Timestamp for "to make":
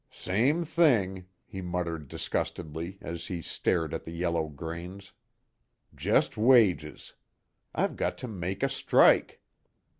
8.17-8.63